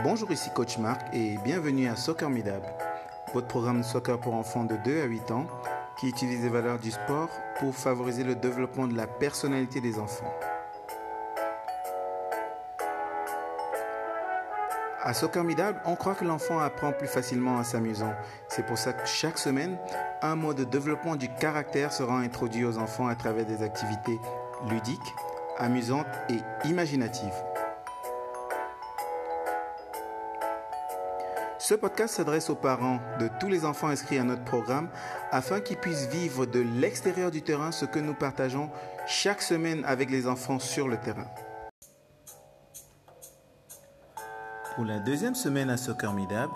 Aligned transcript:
Bonjour, 0.00 0.32
ici 0.32 0.48
Coach 0.54 0.78
Marc 0.78 1.02
et 1.12 1.36
bienvenue 1.44 1.86
à 1.86 1.96
Soccer 1.96 2.30
Midab, 2.30 2.62
votre 3.34 3.46
programme 3.46 3.82
de 3.82 3.84
soccer 3.84 4.18
pour 4.18 4.34
enfants 4.34 4.64
de 4.64 4.74
2 4.76 5.02
à 5.02 5.04
8 5.04 5.30
ans 5.30 5.46
qui 6.00 6.08
utilise 6.08 6.42
les 6.42 6.48
valeurs 6.48 6.78
du 6.78 6.90
sport 6.90 7.28
pour 7.58 7.74
favoriser 7.74 8.24
le 8.24 8.34
développement 8.34 8.88
de 8.88 8.96
la 8.96 9.06
personnalité 9.06 9.82
des 9.82 9.98
enfants. 9.98 10.32
À 15.02 15.12
Soccer 15.12 15.44
Midab, 15.44 15.76
on 15.84 15.94
croit 15.94 16.14
que 16.14 16.24
l'enfant 16.24 16.58
apprend 16.58 16.92
plus 16.92 17.08
facilement 17.08 17.56
en 17.56 17.62
s'amusant. 17.62 18.14
C'est 18.48 18.64
pour 18.64 18.78
ça 18.78 18.94
que 18.94 19.06
chaque 19.06 19.36
semaine, 19.36 19.76
un 20.22 20.36
mot 20.36 20.54
de 20.54 20.64
développement 20.64 21.16
du 21.16 21.28
caractère 21.28 21.92
sera 21.92 22.18
introduit 22.18 22.64
aux 22.64 22.78
enfants 22.78 23.08
à 23.08 23.14
travers 23.14 23.44
des 23.44 23.62
activités 23.62 24.18
ludiques, 24.70 25.14
amusantes 25.58 26.06
et 26.30 26.40
imaginatives. 26.66 27.51
Ce 31.62 31.74
podcast 31.74 32.16
s'adresse 32.16 32.50
aux 32.50 32.56
parents 32.56 32.98
de 33.20 33.28
tous 33.38 33.46
les 33.46 33.64
enfants 33.64 33.86
inscrits 33.86 34.18
à 34.18 34.24
notre 34.24 34.42
programme 34.42 34.88
afin 35.30 35.60
qu'ils 35.60 35.76
puissent 35.76 36.08
vivre 36.08 36.44
de 36.44 36.58
l'extérieur 36.58 37.30
du 37.30 37.42
terrain 37.42 37.70
ce 37.70 37.84
que 37.84 38.00
nous 38.00 38.14
partageons 38.14 38.68
chaque 39.06 39.40
semaine 39.40 39.84
avec 39.84 40.10
les 40.10 40.26
enfants 40.26 40.58
sur 40.58 40.88
le 40.88 40.96
terrain. 40.96 41.28
Pour 44.74 44.84
la 44.84 44.98
deuxième 44.98 45.36
semaine 45.36 45.70
à 45.70 45.76
Soccer 45.76 46.12
Midab, 46.12 46.50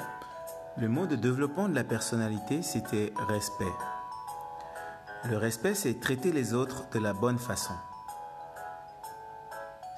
le 0.77 0.89
mot 0.89 1.07
de 1.07 1.15
développement 1.15 1.69
de 1.69 1.77
la 1.77 1.85
personnalité, 1.85 2.63
c'était 2.63 3.13
respect. 3.29 3.65
Le 5.31 5.37
respect, 5.37 5.75
c'est 5.75 6.01
traiter 6.01 6.33
les 6.33 6.53
autres 6.53 6.91
de 6.91 6.99
la 6.99 7.13
bonne 7.13 7.39
façon. 7.39 7.75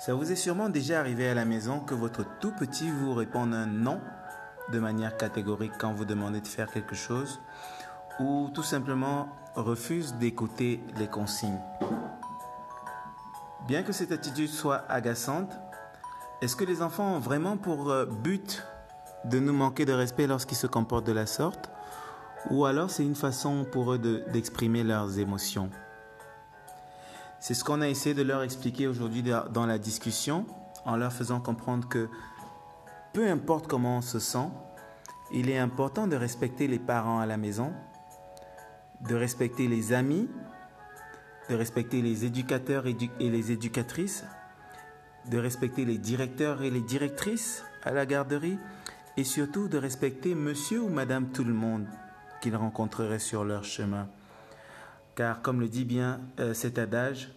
Ça 0.04 0.12
vous 0.12 0.30
est 0.30 0.36
sûrement 0.36 0.68
déjà 0.68 1.00
arrivé 1.00 1.30
à 1.30 1.34
la 1.34 1.46
maison 1.46 1.80
que 1.80 1.94
votre 1.94 2.26
tout 2.40 2.52
petit 2.52 2.90
vous 2.90 3.14
réponde 3.14 3.54
un 3.54 3.64
non 3.64 4.02
de 4.72 4.78
manière 4.78 5.16
catégorique 5.16 5.72
quand 5.78 5.92
vous 5.92 6.04
demandez 6.04 6.40
de 6.40 6.46
faire 6.46 6.70
quelque 6.70 6.94
chose 6.94 7.40
ou 8.20 8.50
tout 8.54 8.62
simplement 8.62 9.28
refuse 9.54 10.14
d'écouter 10.14 10.82
les 10.96 11.06
consignes. 11.06 11.60
Bien 13.66 13.82
que 13.82 13.92
cette 13.92 14.12
attitude 14.12 14.48
soit 14.48 14.84
agaçante, 14.88 15.52
est-ce 16.40 16.56
que 16.56 16.64
les 16.64 16.82
enfants 16.82 17.16
ont 17.16 17.18
vraiment 17.18 17.56
pour 17.56 17.90
euh, 17.90 18.06
but 18.06 18.64
de 19.24 19.38
nous 19.40 19.52
manquer 19.52 19.84
de 19.84 19.92
respect 19.92 20.26
lorsqu'ils 20.26 20.56
se 20.56 20.66
comportent 20.66 21.06
de 21.06 21.12
la 21.12 21.26
sorte 21.26 21.70
ou 22.50 22.64
alors 22.64 22.90
c'est 22.90 23.02
une 23.04 23.16
façon 23.16 23.66
pour 23.70 23.92
eux 23.92 23.98
d'exprimer 23.98 24.84
leurs 24.84 25.18
émotions? 25.18 25.70
C'est 27.40 27.54
ce 27.54 27.64
qu'on 27.64 27.80
a 27.80 27.88
essayé 27.88 28.14
de 28.14 28.22
leur 28.22 28.42
expliquer 28.42 28.86
aujourd'hui 28.86 29.22
dans 29.22 29.66
la 29.66 29.78
discussion 29.78 30.46
en 30.84 30.96
leur 30.96 31.12
faisant 31.12 31.40
comprendre 31.40 31.88
que 31.88 32.08
peu 33.12 33.28
importe 33.28 33.66
comment 33.66 33.98
on 33.98 34.02
se 34.02 34.18
sent, 34.18 34.48
il 35.32 35.50
est 35.50 35.58
important 35.58 36.06
de 36.06 36.16
respecter 36.16 36.66
les 36.66 36.78
parents 36.78 37.20
à 37.20 37.26
la 37.26 37.36
maison, 37.36 37.72
de 39.00 39.14
respecter 39.14 39.68
les 39.68 39.92
amis, 39.92 40.28
de 41.48 41.54
respecter 41.54 42.02
les 42.02 42.24
éducateurs 42.24 42.86
et 42.86 42.96
les 43.20 43.52
éducatrices, 43.52 44.24
de 45.30 45.38
respecter 45.38 45.84
les 45.84 45.98
directeurs 45.98 46.62
et 46.62 46.70
les 46.70 46.80
directrices 46.80 47.64
à 47.82 47.92
la 47.92 48.06
garderie 48.06 48.58
et 49.16 49.24
surtout 49.24 49.68
de 49.68 49.78
respecter 49.78 50.34
monsieur 50.34 50.80
ou 50.80 50.88
madame 50.88 51.30
tout 51.30 51.44
le 51.44 51.52
monde 51.52 51.86
qu'ils 52.40 52.56
rencontreraient 52.56 53.18
sur 53.18 53.44
leur 53.44 53.64
chemin. 53.64 54.08
Car 55.16 55.42
comme 55.42 55.60
le 55.60 55.68
dit 55.68 55.84
bien 55.84 56.20
euh, 56.38 56.54
cet 56.54 56.78
adage, 56.78 57.30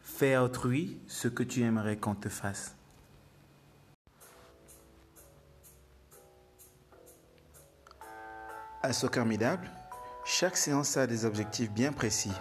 fais 0.00 0.34
à 0.34 0.44
autrui 0.44 0.98
ce 1.08 1.28
que 1.28 1.42
tu 1.42 1.62
aimerais 1.62 1.96
qu'on 1.96 2.14
te 2.14 2.28
fasse. 2.28 2.76
À 8.84 8.92
Soccer 8.92 9.24
Midable, 9.24 9.70
chaque 10.24 10.56
séance 10.56 10.96
a 10.96 11.06
des 11.06 11.24
objectifs 11.24 11.70
bien 11.70 11.92
précis 11.92 12.32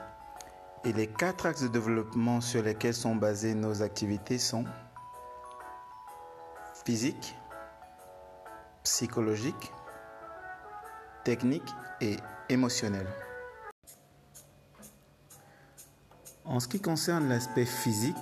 et 0.84 0.91
les 0.91 1.06
quatre 1.06 1.46
axes 1.46 1.62
de 1.62 1.68
développement 1.68 2.41
sur 2.41 2.63
lesquels 2.63 2.96
sont 2.96 3.16
basées 3.16 3.53
nos 3.53 3.84
activités 3.84 4.40
sont 4.40 4.66
physique, 6.84 7.35
psychologique, 8.84 9.72
technique 11.24 11.75
et 12.02 12.18
émotionnel. 12.50 13.06
En 16.44 16.59
ce 16.59 16.68
qui 16.68 16.81
concerne 16.81 17.29
l'aspect 17.29 17.66
physique, 17.66 18.16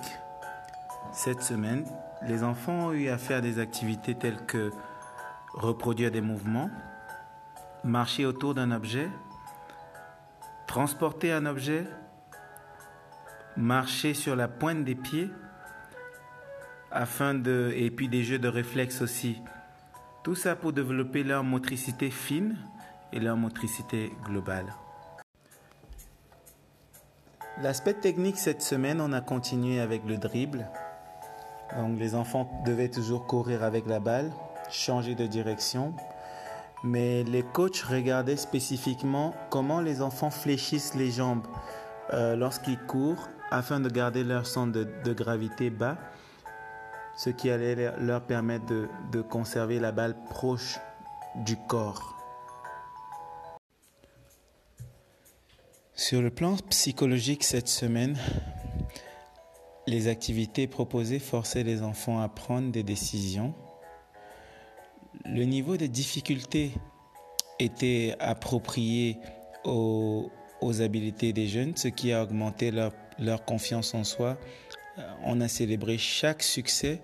cette 1.14 1.42
semaine, 1.42 1.86
les 2.28 2.42
enfants 2.42 2.88
ont 2.88 2.92
eu 2.92 3.08
à 3.08 3.16
faire 3.16 3.40
des 3.40 3.58
activités 3.58 4.14
telles 4.14 4.44
que 4.44 4.70
reproduire 5.54 6.10
des 6.10 6.20
mouvements, 6.20 6.70
marcher 7.84 8.26
autour 8.26 8.54
d'un 8.54 8.70
objet, 8.70 9.08
transporter 10.66 11.32
un 11.32 11.46
objet, 11.46 11.86
marcher 13.56 14.14
sur 14.14 14.36
la 14.36 14.48
pointe 14.48 14.84
des 14.84 14.94
pieds, 14.94 15.30
afin 16.90 17.34
de, 17.34 17.72
et 17.76 17.90
puis 17.90 18.08
des 18.08 18.24
jeux 18.24 18.38
de 18.38 18.48
réflexe 18.48 19.00
aussi. 19.02 19.40
Tout 20.22 20.34
ça 20.34 20.56
pour 20.56 20.72
développer 20.72 21.22
leur 21.22 21.44
motricité 21.44 22.10
fine 22.10 22.56
et 23.12 23.20
leur 23.20 23.36
motricité 23.36 24.12
globale. 24.24 24.66
L'aspect 27.62 27.94
technique 27.94 28.38
cette 28.38 28.62
semaine, 28.62 29.00
on 29.00 29.12
a 29.12 29.20
continué 29.20 29.80
avec 29.80 30.04
le 30.06 30.16
dribble. 30.16 30.66
Donc 31.76 31.98
les 31.98 32.14
enfants 32.14 32.62
devaient 32.64 32.88
toujours 32.88 33.26
courir 33.26 33.62
avec 33.62 33.86
la 33.86 34.00
balle, 34.00 34.32
changer 34.70 35.14
de 35.14 35.26
direction, 35.26 35.94
mais 36.82 37.24
les 37.24 37.42
coachs 37.42 37.80
regardaient 37.80 38.36
spécifiquement 38.36 39.34
comment 39.50 39.80
les 39.80 40.02
enfants 40.02 40.30
fléchissent 40.30 40.94
les 40.94 41.10
jambes 41.10 41.46
euh, 42.12 42.36
lorsqu'ils 42.36 42.78
courent 42.78 43.28
afin 43.50 43.80
de 43.80 43.88
garder 43.88 44.24
leur 44.24 44.46
centre 44.46 44.72
de, 44.72 45.12
gravité 45.12 45.70
bas, 45.70 45.98
ce 47.16 47.30
qui 47.30 47.50
allait 47.50 47.92
leur 47.98 48.22
permettre 48.22 48.66
de, 48.66 48.88
de 49.12 49.20
conserver 49.20 49.80
la 49.80 49.92
balle 49.92 50.16
proche 50.30 50.78
du 51.44 51.56
corps. 51.68 52.16
Sur 55.94 56.22
le 56.22 56.30
plan 56.30 56.56
psychologique 56.70 57.44
cette 57.44 57.68
semaine, 57.68 58.16
les 59.86 60.08
activités 60.08 60.66
proposées 60.66 61.18
forçaient 61.18 61.64
les 61.64 61.82
enfants 61.82 62.20
à 62.20 62.28
prendre 62.28 62.70
des 62.70 62.82
décisions 62.82 63.54
le 65.24 65.44
niveau 65.44 65.76
de 65.76 65.86
difficulté 65.86 66.72
était 67.58 68.16
approprié 68.18 69.18
aux, 69.64 70.30
habiletés 70.80 71.32
des 71.32 71.46
jeunes, 71.46 71.76
ce 71.76 71.88
qui 71.88 72.12
a 72.12 72.22
augmenté 72.22 72.70
leur, 72.70 72.92
leur 73.18 73.44
confiance 73.44 73.94
en 73.94 74.04
soi. 74.04 74.38
On 75.24 75.40
a 75.40 75.48
célébré 75.48 75.98
chaque 75.98 76.42
succès 76.42 77.00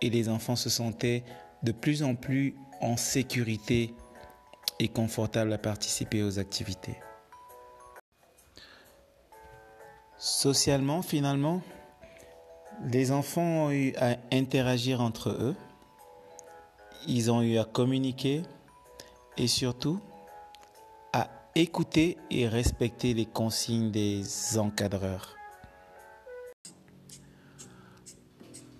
et 0.00 0.10
les 0.10 0.28
enfants 0.28 0.56
se 0.56 0.70
sentaient 0.70 1.24
de 1.62 1.72
plus 1.72 2.02
en 2.02 2.14
plus 2.14 2.54
en 2.80 2.96
sécurité 2.96 3.94
et 4.78 4.88
confortables 4.88 5.52
à 5.52 5.58
participer 5.58 6.22
aux 6.22 6.38
activités. 6.38 6.96
Socialement, 10.18 11.02
finalement, 11.02 11.62
les 12.84 13.12
enfants 13.12 13.66
ont 13.66 13.70
eu 13.70 13.94
à 13.96 14.16
interagir 14.32 15.00
entre 15.00 15.30
eux 15.30 15.56
ils 17.06 17.30
ont 17.30 17.42
eu 17.42 17.58
à 17.58 17.64
communiquer 17.64 18.42
et 19.36 19.46
surtout 19.46 20.00
à 21.12 21.28
écouter 21.54 22.16
et 22.30 22.48
respecter 22.48 23.14
les 23.14 23.26
consignes 23.26 23.90
des 23.90 24.24
encadreurs. 24.58 25.36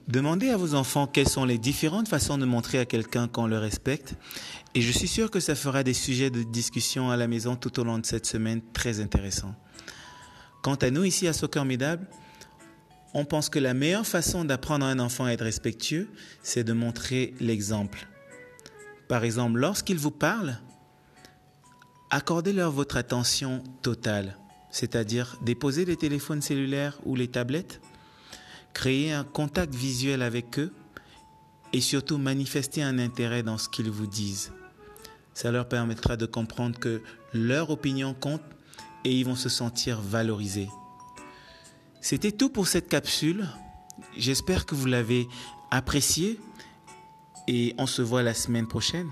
Demandez 0.07 0.51
à 0.51 0.57
vos 0.57 0.75
enfants 0.75 1.07
quelles 1.07 1.29
sont 1.29 1.47
les 1.47 1.57
différentes 1.57 2.09
façons 2.09 2.37
de 2.37 2.45
montrer 2.45 2.79
à 2.79 2.85
quelqu'un 2.85 3.27
qu'on 3.27 3.47
le 3.47 3.59
respecte 3.59 4.15
et 4.75 4.83
je 4.83 4.93
suis 4.93 5.09
sûr 5.09 5.31
que 5.31 5.41
ça 5.41 5.55
fera 5.55 5.83
des 5.83 5.95
sujets 5.95 6.31
de 6.31 6.43
discussion 6.43 7.11
à 7.11 7.17
la 7.17 7.27
maison 7.27 7.57
tout 7.57 7.81
au 7.81 7.85
long 7.85 7.99
de 7.99 8.07
cette 8.07 8.27
semaine 8.27 8.61
très 8.73 9.01
intéressants. 9.01 9.55
Quant 10.63 10.75
à 10.75 10.91
nous 10.91 11.05
ici 11.05 11.27
à 11.27 11.33
Soccer 11.33 11.65
Midable, 11.65 12.07
on 13.15 13.25
pense 13.25 13.49
que 13.49 13.59
la 13.59 13.75
meilleure 13.75 14.07
façon 14.07 14.45
d'apprendre 14.45 14.85
à 14.85 14.89
un 14.89 14.99
enfant 14.99 15.25
à 15.25 15.31
être 15.31 15.45
respectueux, 15.45 16.09
c'est 16.43 16.65
de 16.65 16.73
montrer 16.73 17.33
l'exemple. 17.41 18.09
Par 19.09 19.25
exemple, 19.25 19.59
lorsqu'ils 19.59 19.99
vous 19.99 20.11
parlent, 20.11 20.59
accordez-leur 22.11 22.71
votre 22.71 22.97
attention 22.97 23.63
totale, 23.83 24.39
c'est-à-dire 24.71 25.37
déposer 25.43 25.85
les 25.85 25.97
téléphones 25.97 26.43
cellulaires 26.43 26.99
ou 27.05 27.15
les 27.17 27.29
tablettes, 27.29 27.81
créer 28.73 29.13
un 29.13 29.25
contact 29.25 29.75
visuel 29.75 30.23
avec 30.23 30.59
eux 30.59 30.73
et 31.73 31.81
surtout 31.81 32.19
manifester 32.19 32.83
un 32.83 32.99
intérêt 32.99 33.43
dans 33.43 33.59
ce 33.59 33.69
qu'ils 33.69 33.91
vous 33.91 34.07
disent. 34.07 34.53
Ça 35.35 35.51
leur 35.51 35.69
permettra 35.69 36.17
de 36.17 36.27
comprendre 36.27 36.79
que 36.79 37.03
leur 37.33 37.71
opinion 37.71 38.15
compte 38.15 38.43
et 39.05 39.13
ils 39.13 39.25
vont 39.25 39.37
se 39.37 39.49
sentir 39.49 40.01
valorisés. 40.01 40.69
C'était 42.01 42.33
tout 42.33 42.49
pour 42.49 42.69
cette 42.69 42.89
capsule. 42.89 43.49
J'espère 44.17 44.67
que 44.67 44.75
vous 44.75 44.87
l'avez 44.87 45.27
appréciée 45.71 46.39
Et 47.47 47.75
on 47.79 47.87
se 47.87 48.03
voit 48.03 48.23
la 48.23 48.35
semaine 48.35 48.67
prochaine. 48.67 49.11